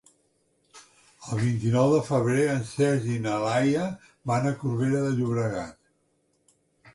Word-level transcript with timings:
El 1.33 1.41
vint-i-nou 1.41 1.91
de 1.95 1.99
febrer 2.07 2.45
en 2.53 2.63
Sergi 2.69 3.11
i 3.17 3.19
na 3.27 3.35
Laia 3.45 3.85
van 4.33 4.49
a 4.49 4.55
Corbera 4.65 5.05
de 5.05 5.13
Llobregat. 5.21 5.79